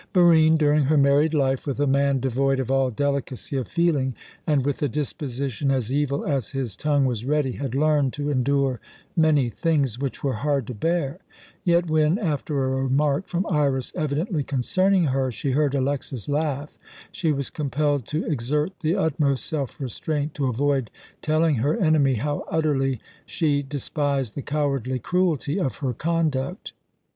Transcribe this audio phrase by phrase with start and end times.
[0.13, 4.15] Barine, during her married life with a man devoid of all delicacy of feeling,
[4.47, 8.79] and with a disposition as evil as his tongue was ready, had learned to endure
[9.15, 11.19] many things which were hard to bear;
[11.63, 16.79] yet when, after a remark from Iras evidently concerning her, she heard Alexas laugh,
[17.11, 20.89] she was compelled to exert the utmost self restraint to avoid
[21.21, 26.73] telling her enemy how utterly she despised the cowardly cruelty of her conduct.